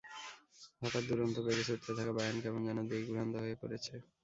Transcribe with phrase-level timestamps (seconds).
[0.81, 3.93] হঠাৎ দুরন্ত বেগে ছুটতে থাকা বায়ার্ন কেমন যেন দিকভ্রান্ত হয়ে পড়েছে।